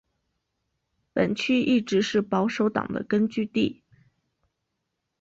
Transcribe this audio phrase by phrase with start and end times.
[1.13, 3.83] 本区一直是保守党的根据地。